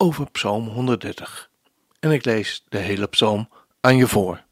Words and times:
over 0.00 0.30
Psalm 0.30 0.68
130. 0.68 1.50
En 2.00 2.10
ik 2.10 2.24
lees 2.24 2.64
de 2.68 2.78
hele 2.78 3.06
psalm 3.06 3.48
aan 3.80 3.96
je 3.96 4.06
voor. 4.06 4.44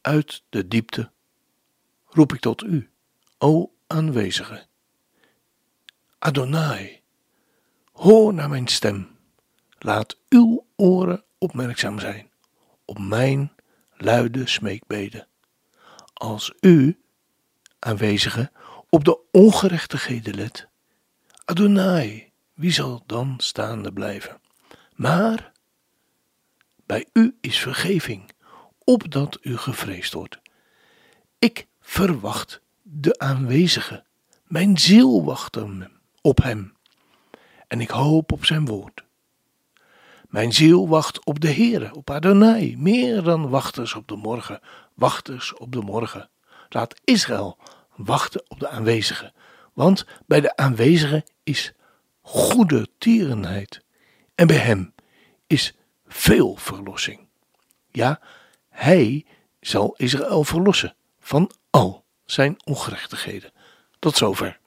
Uit 0.00 0.42
de 0.48 0.68
diepte 0.68 1.10
roep 2.06 2.32
ik 2.32 2.40
tot 2.40 2.62
u, 2.62 2.90
o 3.38 3.72
aanwezige. 3.86 4.66
Adonai, 6.18 7.00
hoor 7.92 8.34
naar 8.34 8.48
mijn 8.48 8.66
stem. 8.66 9.16
Laat 9.78 10.18
uw 10.28 10.66
oren 10.76 11.24
opmerkzaam 11.38 11.98
zijn 11.98 12.30
op 12.84 12.98
mijn 12.98 13.52
luide 13.96 14.46
smeekbeden. 14.46 15.26
Als 16.12 16.52
u, 16.60 17.00
aanwezige, 17.78 18.52
op 18.90 19.04
de 19.04 19.18
ongerechtigheden 19.30 20.34
let, 20.34 20.68
Adonai, 21.44 22.25
wie 22.56 22.72
zal 22.72 23.02
dan 23.06 23.34
staande 23.36 23.92
blijven? 23.92 24.40
Maar 24.94 25.52
bij 26.86 27.06
u 27.12 27.36
is 27.40 27.58
vergeving, 27.58 28.30
opdat 28.84 29.38
u 29.40 29.56
gevreesd 29.56 30.12
wordt. 30.12 30.38
Ik 31.38 31.66
verwacht 31.80 32.60
de 32.82 33.18
aanwezige, 33.18 34.04
mijn 34.44 34.78
ziel 34.78 35.24
wacht 35.24 35.58
op 36.20 36.42
hem, 36.42 36.74
en 37.68 37.80
ik 37.80 37.90
hoop 37.90 38.32
op 38.32 38.44
zijn 38.44 38.66
woord. 38.66 39.04
Mijn 40.28 40.52
ziel 40.52 40.88
wacht 40.88 41.24
op 41.24 41.40
de 41.40 41.52
Heere, 41.52 41.94
op 41.94 42.10
Adonai, 42.10 42.76
meer 42.76 43.22
dan 43.22 43.48
wachters 43.48 43.94
op 43.94 44.08
de 44.08 44.16
morgen, 44.16 44.60
wachters 44.94 45.54
op 45.54 45.72
de 45.72 45.80
morgen. 45.80 46.30
Laat 46.68 47.00
Israël 47.04 47.58
wachten 47.96 48.44
op 48.48 48.60
de 48.60 48.68
aanwezige, 48.68 49.32
want 49.72 50.06
bij 50.26 50.40
de 50.40 50.56
aanwezige 50.56 51.26
is 51.42 51.72
goede 52.26 52.88
tierenheid 52.98 53.82
en 54.34 54.46
bij 54.46 54.56
hem 54.56 54.94
is 55.46 55.74
veel 56.06 56.56
verlossing. 56.56 57.28
Ja, 57.90 58.20
hij 58.68 59.24
zal 59.60 59.94
Israël 59.96 60.44
verlossen 60.44 60.94
van 61.20 61.50
al 61.70 62.04
zijn 62.24 62.56
ongerechtigheden. 62.64 63.52
Tot 63.98 64.16
zover. 64.16 64.58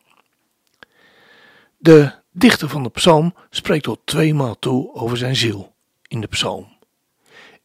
De 1.77 2.13
dichter 2.31 2.69
van 2.69 2.83
de 2.83 2.89
psalm 2.89 3.35
spreekt 3.49 3.83
tot 3.83 3.99
tweemaal 4.05 4.59
toe 4.59 4.93
over 4.93 5.17
zijn 5.17 5.35
ziel 5.35 5.75
in 6.07 6.21
de 6.21 6.27
psalm. 6.27 6.77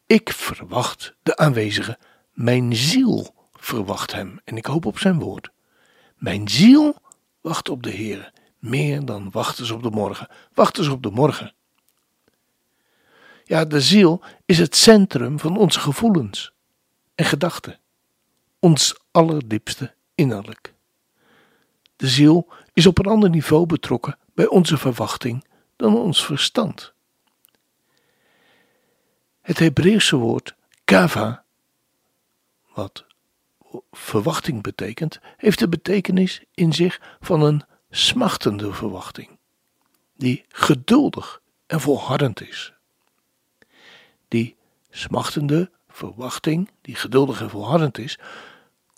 Ik 0.06 0.32
verwacht 0.32 1.14
de 1.22 1.36
aanwezige, 1.36 1.98
mijn 2.32 2.76
ziel 2.76 3.34
verwacht 3.52 4.12
hem 4.12 4.40
en 4.44 4.56
ik 4.56 4.66
hoop 4.66 4.86
op 4.86 4.98
zijn 4.98 5.18
woord. 5.18 5.50
Mijn 6.16 6.48
ziel 6.48 6.96
wacht 7.40 7.68
op 7.68 7.82
de 7.82 7.90
Heer, 7.90 8.32
meer 8.64 9.04
dan 9.04 9.30
wachten 9.30 9.66
ze 9.66 9.74
op 9.74 9.82
de 9.82 9.90
morgen. 9.90 10.28
Wachten 10.54 10.84
ze 10.84 10.92
op 10.92 11.02
de 11.02 11.10
morgen. 11.10 11.54
Ja, 13.44 13.64
de 13.64 13.80
ziel 13.80 14.22
is 14.44 14.58
het 14.58 14.76
centrum 14.76 15.38
van 15.38 15.56
onze 15.56 15.80
gevoelens 15.80 16.52
en 17.14 17.24
gedachten, 17.24 17.78
ons 18.58 19.00
allerdiepste 19.10 19.94
innerlijk. 20.14 20.74
De 21.96 22.08
ziel 22.08 22.52
is 22.72 22.86
op 22.86 22.98
een 22.98 23.10
ander 23.10 23.30
niveau 23.30 23.66
betrokken 23.66 24.18
bij 24.34 24.46
onze 24.46 24.76
verwachting 24.76 25.44
dan 25.76 25.96
ons 25.96 26.24
verstand. 26.24 26.92
Het 29.40 29.58
Hebreeuwse 29.58 30.16
woord 30.16 30.54
kava, 30.84 31.44
wat 32.74 33.06
verwachting 33.90 34.62
betekent, 34.62 35.20
heeft 35.36 35.58
de 35.58 35.68
betekenis 35.68 36.44
in 36.54 36.72
zich 36.72 37.00
van 37.20 37.42
een 37.42 37.64
smachtende 37.96 38.72
verwachting, 38.72 39.28
die 40.16 40.44
geduldig 40.48 41.40
en 41.66 41.80
volhardend 41.80 42.40
is. 42.40 42.72
Die 44.28 44.56
smachtende 44.90 45.70
verwachting, 45.88 46.70
die 46.80 46.94
geduldig 46.94 47.40
en 47.40 47.50
volhardend 47.50 47.98
is, 47.98 48.18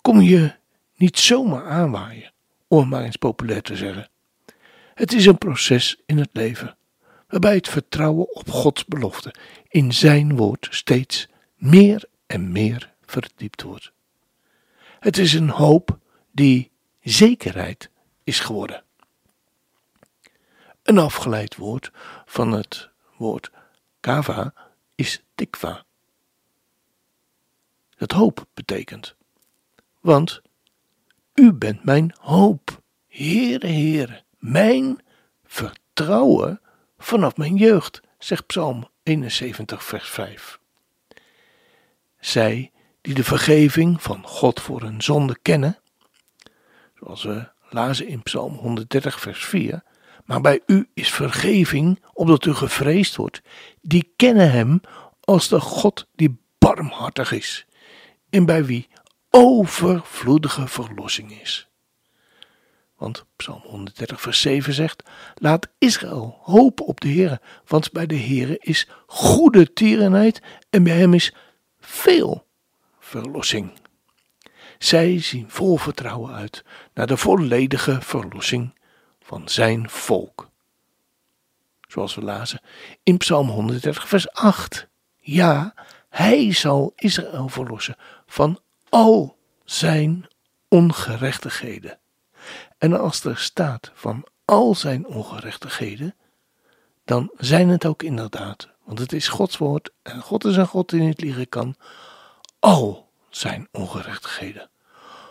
kom 0.01 0.21
je 0.21 0.53
niet 0.95 1.19
zomaar 1.19 1.65
aanwaaien, 1.65 2.31
om 2.67 2.79
het 2.79 2.89
maar 2.89 3.03
eens 3.03 3.15
populair 3.15 3.61
te 3.61 3.75
zeggen. 3.75 4.09
Het 4.93 5.13
is 5.13 5.25
een 5.25 5.37
proces 5.37 6.01
in 6.05 6.17
het 6.17 6.29
leven, 6.31 6.77
waarbij 7.27 7.55
het 7.55 7.69
vertrouwen 7.69 8.35
op 8.35 8.49
Gods 8.49 8.85
belofte 8.85 9.33
in 9.67 9.93
Zijn 9.93 10.35
woord 10.35 10.67
steeds 10.69 11.27
meer 11.55 12.03
en 12.25 12.51
meer 12.51 12.93
verdiept 13.05 13.61
wordt. 13.61 13.91
Het 14.99 15.17
is 15.17 15.33
een 15.33 15.49
hoop 15.49 15.97
die 16.31 16.71
zekerheid 17.01 17.89
is 18.23 18.39
geworden. 18.39 18.85
Een 20.87 20.97
afgeleid 20.97 21.55
woord 21.55 21.91
van 22.25 22.51
het 22.51 22.89
woord 23.17 23.51
kava 23.99 24.53
is 24.95 25.23
tikva. 25.35 25.85
Dat 27.97 28.11
hoop 28.11 28.45
betekent. 28.53 29.15
Want 29.99 30.41
u 31.33 31.53
bent 31.53 31.83
mijn 31.83 32.15
hoop, 32.19 32.81
Heere, 33.07 33.67
Heere, 33.67 34.23
mijn 34.37 35.01
vertrouwen 35.45 36.61
vanaf 36.97 37.37
mijn 37.37 37.55
jeugd, 37.55 38.01
zegt 38.17 38.45
Psalm 38.45 38.89
71, 39.03 39.83
vers 39.83 40.09
5. 40.09 40.59
Zij 42.19 42.71
die 43.01 43.13
de 43.13 43.23
vergeving 43.23 44.01
van 44.01 44.27
God 44.27 44.61
voor 44.61 44.81
hun 44.81 45.01
zonde 45.01 45.37
kennen, 45.41 45.79
zoals 46.99 47.23
we 47.23 47.49
lazen 47.69 48.07
in 48.07 48.23
Psalm 48.23 48.53
130, 48.53 49.19
vers 49.19 49.45
4, 49.45 49.83
maar 50.27 50.41
bij 50.41 50.61
u 50.65 50.89
is 50.93 51.11
vergeving, 51.11 52.03
opdat 52.13 52.45
u 52.45 52.53
gevreesd 52.53 53.15
wordt. 53.15 53.41
Die 53.81 54.13
kennen 54.15 54.51
hem 54.51 54.81
als 55.21 55.47
de 55.47 55.59
God 55.59 56.07
die 56.15 56.37
barmhartig 56.57 57.31
is 57.31 57.65
en 58.29 58.45
bij 58.45 58.65
wie 58.65 58.87
overvloedige 59.29 60.67
verlossing 60.67 61.41
is. 61.41 61.69
Want 62.97 63.25
Psalm 63.35 63.61
130, 63.63 64.21
vers 64.21 64.41
7 64.41 64.73
zegt: 64.73 65.03
Laat 65.35 65.67
Israël 65.77 66.39
hopen 66.41 66.85
op 66.85 67.01
de 67.01 67.07
Heer, 67.07 67.41
want 67.65 67.91
bij 67.91 68.05
de 68.05 68.15
Heer 68.15 68.57
is 68.59 68.87
goede 69.05 69.73
tierenheid 69.73 70.41
en 70.69 70.83
bij 70.83 70.97
hem 70.97 71.13
is 71.13 71.33
veel 71.79 72.47
verlossing. 72.99 73.71
Zij 74.77 75.21
zien 75.21 75.49
vol 75.49 75.77
vertrouwen 75.77 76.33
uit 76.33 76.63
naar 76.93 77.07
de 77.07 77.17
volledige 77.17 78.01
verlossing 78.01 78.76
van 79.27 79.49
zijn 79.49 79.89
volk. 79.89 80.49
Zoals 81.87 82.15
we 82.15 82.21
lazen 82.21 82.61
in 83.03 83.17
Psalm 83.17 83.49
130, 83.49 84.07
vers 84.07 84.31
8. 84.31 84.87
Ja, 85.17 85.73
hij 86.09 86.53
zal 86.53 86.93
Israël 86.95 87.49
verlossen 87.49 87.95
van 88.25 88.59
al 88.89 89.37
zijn 89.63 90.27
ongerechtigheden. 90.67 91.99
En 92.77 92.99
als 92.99 93.23
er 93.23 93.37
staat 93.37 93.91
van 93.93 94.25
al 94.45 94.75
zijn 94.75 95.07
ongerechtigheden, 95.07 96.15
dan 97.05 97.31
zijn 97.37 97.69
het 97.69 97.85
ook 97.85 98.03
inderdaad, 98.03 98.69
want 98.83 98.99
het 98.99 99.13
is 99.13 99.27
Gods 99.27 99.57
woord 99.57 99.91
en 100.01 100.21
God 100.21 100.45
is 100.45 100.55
een 100.55 100.67
God 100.67 100.89
die 100.89 101.01
niet 101.01 101.21
liegen 101.21 101.49
kan, 101.49 101.75
al 102.59 103.09
zijn 103.29 103.67
ongerechtigheden. 103.71 104.69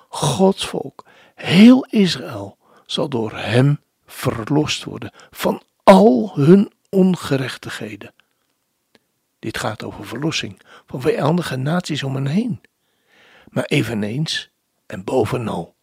Gods 0.09 0.67
volk, 0.67 1.05
heel 1.35 1.85
Israël, 1.85 2.57
zal 2.87 3.09
door 3.09 3.33
hem 3.33 3.85
verlost 4.07 4.85
worden 4.85 5.13
van 5.31 5.63
al 5.83 6.33
hun 6.35 6.73
ongerechtigheden. 6.91 8.15
Dit 9.39 9.59
gaat 9.59 9.83
over 9.83 10.07
verlossing 10.07 10.61
van 10.87 11.01
vijandige 11.01 11.57
naties 11.57 12.03
om 12.03 12.15
hen 12.15 12.27
heen, 12.27 12.61
maar 13.49 13.65
eveneens 13.65 14.51
en 14.87 15.05
bovenal 15.05 15.75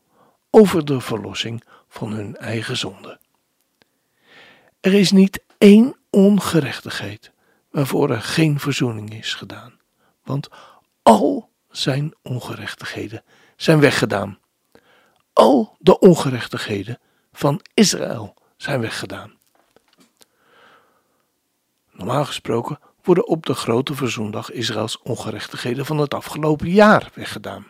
over 0.49 0.85
de 0.85 1.01
verlossing 1.01 1.63
van 1.87 2.11
hun 2.11 2.37
eigen 2.37 2.77
zonde. 2.77 3.19
Er 4.79 4.93
is 4.93 5.11
niet 5.11 5.43
één 5.57 5.95
ongerechtigheid 6.09 7.31
waarvoor 7.71 8.09
er 8.09 8.21
geen 8.21 8.59
verzoening 8.59 9.13
is 9.13 9.33
gedaan, 9.33 9.79
want 10.23 10.49
al 11.01 11.49
zijn 11.69 12.13
ongerechtigheden 12.21 13.23
zijn 13.55 13.79
weggedaan. 13.79 14.39
Al 15.33 15.75
de 15.79 15.99
ongerechtigheden 15.99 16.99
van 17.33 17.61
Israël 17.73 18.33
zijn 18.57 18.79
weggedaan. 18.81 19.33
Normaal 21.91 22.25
gesproken 22.25 22.79
worden 23.03 23.27
op 23.27 23.45
de 23.45 23.53
grote 23.53 23.95
verzoendag 23.95 24.51
Israëls 24.51 25.01
ongerechtigheden 25.01 25.85
van 25.85 25.97
het 25.97 26.13
afgelopen 26.13 26.69
jaar 26.69 27.11
weggedaan. 27.13 27.65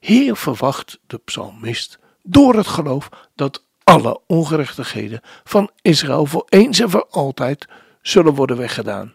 Hier 0.00 0.36
verwacht 0.36 1.00
de 1.06 1.18
psalmist 1.18 1.98
door 2.22 2.54
het 2.54 2.66
geloof 2.66 3.08
dat 3.34 3.64
alle 3.84 4.20
ongerechtigheden 4.26 5.20
van 5.44 5.70
Israël 5.82 6.26
voor 6.26 6.46
eens 6.48 6.80
en 6.80 6.90
voor 6.90 7.06
altijd 7.06 7.68
zullen 8.02 8.34
worden 8.34 8.56
weggedaan. 8.56 9.14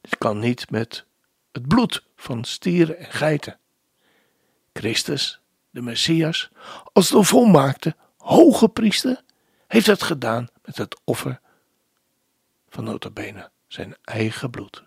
Dit 0.00 0.18
kan 0.18 0.38
niet 0.38 0.70
met 0.70 1.04
het 1.52 1.68
bloed 1.68 2.04
van 2.16 2.44
stieren 2.44 2.98
en 2.98 3.12
geiten. 3.12 3.58
Christus, 4.72 5.40
de 5.70 5.80
Messias, 5.80 6.50
als 6.92 7.08
de 7.08 7.22
volmaakte 7.22 7.96
hoge 8.28 8.68
priester, 8.68 9.22
heeft 9.66 9.86
het 9.86 10.02
gedaan 10.02 10.48
met 10.64 10.76
het 10.76 11.00
offer 11.04 11.40
van 12.68 12.84
notabene 12.84 13.50
zijn 13.66 13.96
eigen 14.04 14.50
bloed. 14.50 14.84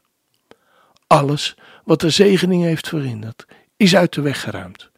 Alles 1.07 1.55
wat 1.83 1.99
de 1.99 2.09
zegening 2.09 2.63
heeft 2.63 2.87
verhinderd, 2.87 3.45
is 3.77 3.95
uit 3.95 4.13
de 4.13 4.21
weg 4.21 4.41
geruimd 4.41 4.91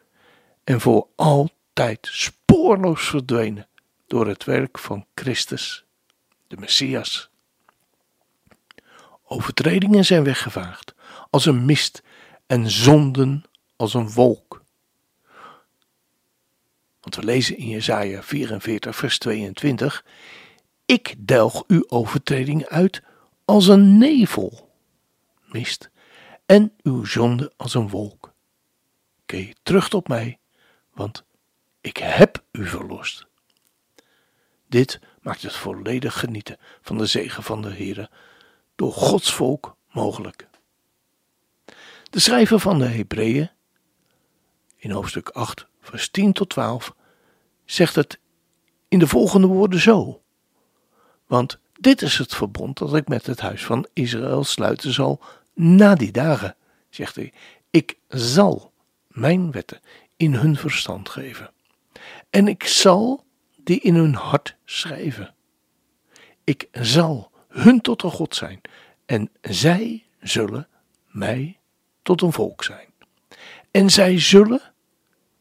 en 0.64 0.80
voor 0.80 1.08
altijd 1.14 2.08
spoorloos 2.10 3.08
verdwenen 3.08 3.68
door 4.06 4.26
het 4.26 4.44
werk 4.44 4.78
van 4.78 5.06
Christus, 5.14 5.84
de 6.46 6.56
Messias. 6.56 7.30
Overtredingen 9.24 10.04
zijn 10.04 10.24
weggevaagd 10.24 10.94
als 11.30 11.46
een 11.46 11.64
mist 11.64 12.02
en 12.46 12.70
zonden 12.70 13.44
als 13.76 13.94
een 13.94 14.10
wolk. 14.10 14.63
Want 17.04 17.16
we 17.16 17.24
lezen 17.24 17.56
in 17.56 17.68
Jesaja 17.68 18.22
44 18.22 18.96
vers 18.96 19.18
22 19.18 20.04
Ik 20.86 21.14
delg 21.18 21.64
uw 21.66 21.84
overtreding 21.88 22.66
uit 22.66 23.02
als 23.44 23.66
een 23.66 23.98
nevel, 23.98 24.72
mist, 25.46 25.90
en 26.46 26.72
uw 26.82 27.04
zonde 27.04 27.52
als 27.56 27.74
een 27.74 27.88
wolk. 27.88 28.32
Keer 29.26 29.54
terug 29.62 29.88
tot 29.88 30.08
mij, 30.08 30.38
want 30.92 31.24
ik 31.80 31.96
heb 31.96 32.44
u 32.52 32.66
verlost. 32.66 33.26
Dit 34.68 35.00
maakt 35.20 35.42
het 35.42 35.56
volledig 35.56 36.18
genieten 36.18 36.58
van 36.82 36.98
de 36.98 37.06
zegen 37.06 37.42
van 37.42 37.62
de 37.62 37.70
Heere 37.70 38.10
door 38.74 38.92
Gods 38.92 39.32
volk 39.32 39.76
mogelijk. 39.90 40.48
De 42.10 42.20
schrijver 42.20 42.60
van 42.60 42.78
de 42.78 42.86
Hebreeën, 42.86 43.50
in 44.76 44.90
hoofdstuk 44.90 45.28
8, 45.28 45.66
vers 45.84 46.10
10 46.10 46.32
tot 46.32 46.48
12, 46.48 46.94
zegt 47.64 47.94
het 47.94 48.18
in 48.88 48.98
de 48.98 49.06
volgende 49.06 49.46
woorden 49.46 49.80
zo. 49.80 50.22
Want 51.26 51.58
dit 51.80 52.02
is 52.02 52.18
het 52.18 52.34
verbond 52.34 52.78
dat 52.78 52.94
ik 52.94 53.08
met 53.08 53.26
het 53.26 53.40
huis 53.40 53.64
van 53.64 53.86
Israël 53.92 54.44
sluiten 54.44 54.92
zal 54.92 55.20
na 55.54 55.94
die 55.94 56.12
dagen, 56.12 56.56
zegt 56.90 57.14
hij. 57.14 57.32
Ik 57.70 57.98
zal 58.08 58.72
mijn 59.08 59.50
wetten 59.50 59.80
in 60.16 60.34
hun 60.34 60.56
verstand 60.56 61.08
geven. 61.08 61.50
En 62.30 62.48
ik 62.48 62.64
zal 62.64 63.24
die 63.56 63.80
in 63.80 63.94
hun 63.94 64.14
hart 64.14 64.56
schrijven. 64.64 65.34
Ik 66.44 66.68
zal 66.72 67.30
hun 67.48 67.80
tot 67.80 68.02
een 68.02 68.10
God 68.10 68.34
zijn 68.34 68.60
en 69.06 69.30
zij 69.40 70.04
zullen 70.20 70.68
mij 71.06 71.58
tot 72.02 72.22
een 72.22 72.32
volk 72.32 72.64
zijn. 72.64 72.88
En 73.70 73.90
zij 73.90 74.20
zullen, 74.20 74.73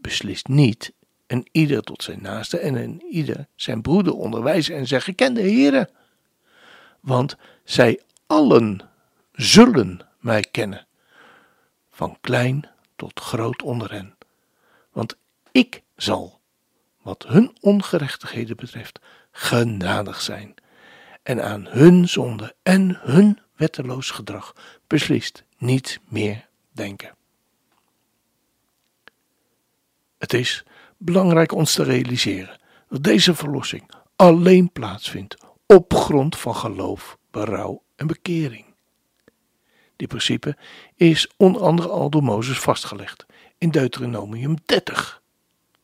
beslist 0.04 0.48
niet, 0.48 0.94
en 1.28 1.46
ieder 1.52 1.82
tot 1.82 2.04
zijn 2.04 2.22
naaste 2.22 2.58
en 2.58 2.76
een 2.76 3.04
ieder 3.10 3.48
zijn 3.56 3.82
broeder 3.82 4.14
onderwijzen 4.14 4.76
en 4.76 4.88
zeggen, 4.88 5.16
ken 5.16 5.34
de 5.34 5.42
Heere. 5.42 5.90
Want 7.00 7.36
zij 7.64 8.02
allen 8.28 8.90
zullen 9.32 10.08
mij 10.20 10.42
kennen, 10.42 10.88
van 11.92 12.18
klein 12.22 12.70
tot 12.96 13.20
groot 13.20 13.62
onder 13.62 13.92
hen. 13.92 14.18
Want 14.92 15.18
ik 15.52 15.82
zal, 15.96 16.40
wat 17.02 17.26
hun 17.28 17.58
ongerechtigheden 17.60 18.56
betreft, 18.56 19.00
genadig 19.32 20.22
zijn 20.22 20.54
en 21.24 21.44
aan 21.44 21.66
hun 21.66 22.10
zonde 22.10 22.56
en 22.64 23.00
hun 23.02 23.40
wetteloos 23.56 24.10
gedrag 24.10 24.56
beslist 24.88 25.44
niet 25.58 26.00
meer 26.10 26.48
denken. 26.72 27.16
Het 30.24 30.34
is 30.34 30.64
belangrijk 30.98 31.52
ons 31.52 31.74
te 31.74 31.84
realiseren 31.84 32.60
dat 32.90 33.04
deze 33.04 33.36
verlossing 33.36 33.92
alleen 34.16 34.72
plaatsvindt 34.72 35.38
op 35.66 35.94
grond 35.94 36.38
van 36.38 36.56
geloof, 36.56 37.18
berouw 37.32 37.84
en 37.96 38.08
bekering. 38.08 38.66
Dit 39.96 40.08
principe 40.08 40.58
is 40.96 41.32
onder 41.38 41.62
andere 41.62 41.88
al 41.88 42.10
door 42.10 42.24
Mozes 42.24 42.60
vastgelegd 42.60 43.26
in 43.58 43.70
Deuteronomium 43.70 44.56
30, 44.66 45.22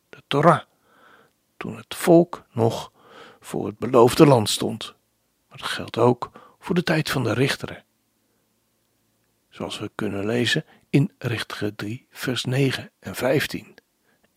de 0.08 0.22
Torah, 0.26 0.62
toen 1.56 1.76
het 1.76 1.94
volk 1.94 2.44
nog 2.52 2.92
voor 3.40 3.66
het 3.66 3.78
beloofde 3.78 4.26
land 4.26 4.48
stond. 4.48 4.94
Maar 5.48 5.58
dat 5.58 5.68
geldt 5.68 5.98
ook 5.98 6.30
voor 6.58 6.74
de 6.74 6.82
tijd 6.82 7.10
van 7.10 7.22
de 7.22 7.32
richteren. 7.32 7.84
Zoals 9.48 9.78
we 9.78 9.90
kunnen 9.94 10.26
lezen 10.26 10.64
in 10.90 11.12
Richteren 11.18 11.74
3, 11.76 12.06
vers 12.10 12.44
9 12.44 12.90
en 13.00 13.14
15. 13.14 13.79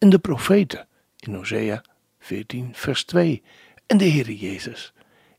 En 0.03 0.09
de 0.09 0.19
profeten 0.19 0.87
in 1.19 1.33
Hosea 1.33 1.83
14, 2.19 2.75
vers 2.75 3.03
2. 3.03 3.43
En 3.87 3.97
de 3.97 4.03
Heer 4.03 4.31
Jezus 4.31 4.93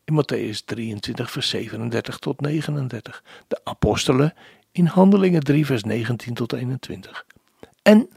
in 0.05 0.15
Matthäus 0.15 0.65
23, 0.65 1.31
vers 1.31 1.49
37 1.49 2.19
tot 2.19 2.41
39. 2.41 3.25
De 3.49 3.61
apostelen 3.65 4.35
in 4.73 4.87
Handelingen 4.87 5.43
3, 5.43 5.67
vers 5.67 5.83
19 5.83 6.35
tot 6.35 6.53
21. 6.53 7.27
En 7.83 8.09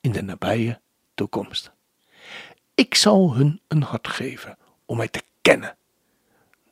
in 0.00 0.12
de 0.12 0.22
nabije 0.22 0.80
toekomst. 1.14 1.72
Ik 2.74 2.94
zal 2.94 3.34
hun 3.34 3.60
een 3.68 3.82
hart 3.82 4.08
geven 4.08 4.58
om 4.84 4.96
mij 4.96 5.08
te 5.08 5.22
kennen. 5.40 5.76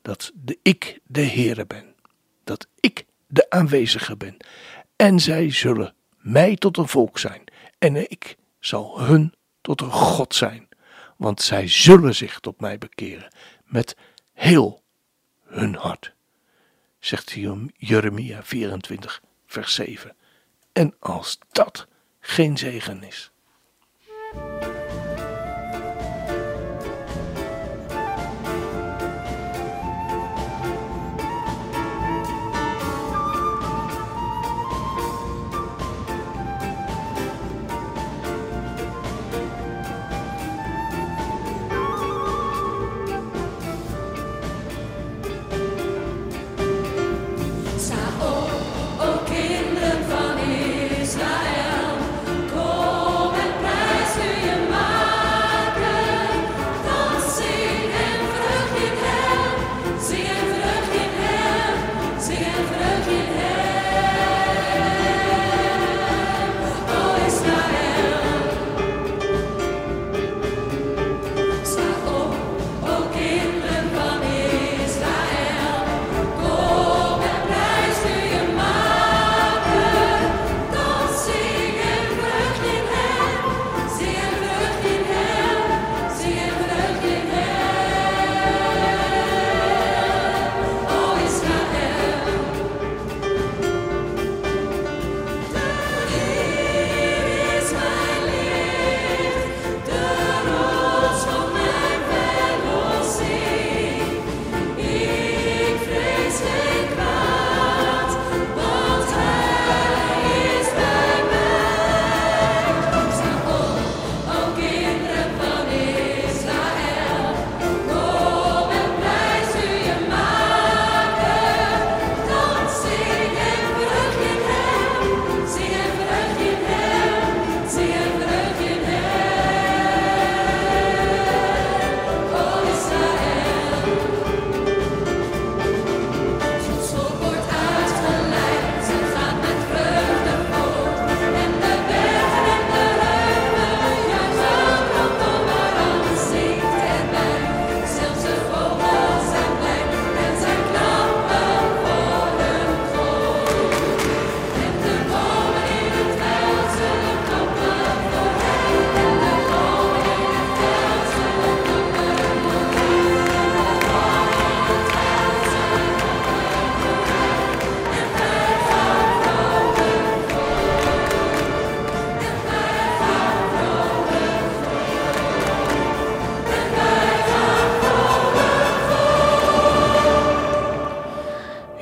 Dat 0.01 0.31
de 0.35 0.59
ik 0.61 0.99
de 1.03 1.25
Heere 1.25 1.65
ben. 1.65 1.95
Dat 2.43 2.67
ik 2.79 3.05
de 3.27 3.49
aanwezige 3.49 4.17
ben. 4.17 4.37
En 4.95 5.19
zij 5.19 5.51
zullen 5.51 5.93
mij 6.17 6.55
tot 6.55 6.77
een 6.77 6.87
volk 6.87 7.19
zijn. 7.19 7.43
En 7.77 7.95
ik 7.95 8.37
zal 8.65 8.99
hun 9.01 9.33
tot 9.61 9.81
een 9.81 9.91
God 9.91 10.35
zijn. 10.35 10.69
Want 11.17 11.41
zij 11.41 11.67
zullen 11.67 12.15
zich 12.15 12.39
tot 12.39 12.59
mij 12.59 12.77
bekeren 12.77 13.33
met 13.63 13.95
heel 14.33 14.83
hun 15.43 15.75
hart, 15.75 16.13
zegt 16.99 17.31
Jeremia 17.77 18.43
24, 18.43 19.21
vers 19.45 19.73
7. 19.73 20.15
En 20.73 20.95
als 20.99 21.37
dat 21.51 21.87
geen 22.19 22.57
zegen 22.57 23.03
is. 23.03 23.31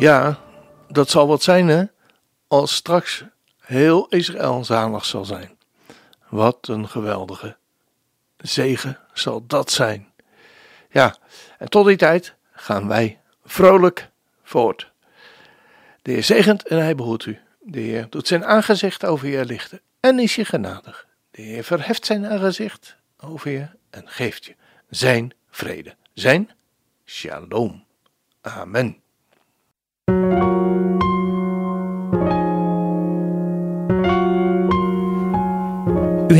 Ja, 0.01 0.39
dat 0.87 1.09
zal 1.09 1.27
wat 1.27 1.43
zijn, 1.43 1.67
hè? 1.67 1.83
Als 2.47 2.75
straks 2.75 3.23
heel 3.59 4.07
Israël 4.07 4.65
zalig 4.65 5.05
zal 5.05 5.25
zijn. 5.25 5.57
Wat 6.29 6.67
een 6.67 6.89
geweldige 6.89 7.57
zegen 8.37 8.99
zal 9.13 9.45
dat 9.47 9.71
zijn. 9.71 10.11
Ja, 10.89 11.17
en 11.57 11.69
tot 11.69 11.85
die 11.85 11.97
tijd 11.97 12.35
gaan 12.51 12.87
wij 12.87 13.19
vrolijk 13.45 14.09
voort. 14.43 14.91
De 16.01 16.11
Heer 16.11 16.23
zegent 16.23 16.67
en 16.67 16.77
hij 16.77 16.95
behoedt 16.95 17.25
u. 17.25 17.39
De 17.59 17.79
Heer 17.79 18.07
doet 18.09 18.27
zijn 18.27 18.45
aangezicht 18.45 19.05
over 19.05 19.27
je 19.27 19.45
lichten 19.45 19.81
en 19.99 20.19
is 20.19 20.35
je 20.35 20.45
genadig. 20.45 21.07
De 21.31 21.41
Heer 21.41 21.63
verheft 21.63 22.05
zijn 22.05 22.25
aangezicht 22.25 22.95
over 23.17 23.51
je 23.51 23.67
en 23.89 24.07
geeft 24.07 24.45
je 24.45 24.55
zijn 24.89 25.33
vrede. 25.49 25.95
Zijn 26.13 26.49
shalom. 27.05 27.83
Amen. 28.41 29.01